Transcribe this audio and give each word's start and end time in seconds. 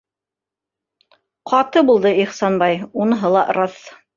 Ҡаты 1.53 1.85
булды 1.91 2.15
Ихсанбай- 2.25 2.81
уныһы 3.05 3.33
ла 3.37 3.49
раҫ. 3.61 3.79